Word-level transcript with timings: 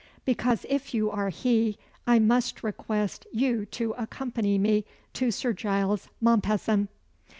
"Because 0.25 0.65
if 0.67 0.95
you 0.95 1.11
are 1.11 1.29
he, 1.29 1.77
I 2.07 2.17
must 2.17 2.63
request 2.63 3.27
you 3.31 3.67
to 3.67 3.91
accompany 3.91 4.57
me 4.57 4.83
to 5.13 5.29
Sir 5.29 5.53
Giles 5.53 6.09
Mompesson." 6.19 6.87